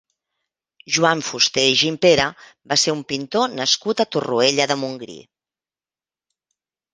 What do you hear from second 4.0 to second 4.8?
a Torroella de